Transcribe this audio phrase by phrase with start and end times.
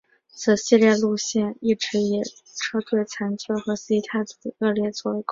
[0.33, 2.23] 此系列路线一直以
[2.57, 5.25] 车队残旧和司机态度恶劣作为垢病。